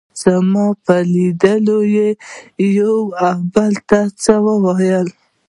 زما 0.21 0.65
په 0.85 0.95
لیدو 1.13 1.79
یې 1.95 2.07
یو 2.77 2.95
او 3.27 3.35
بل 3.53 3.73
ته 3.89 3.99
څه 4.23 4.33
وویل. 4.65 5.07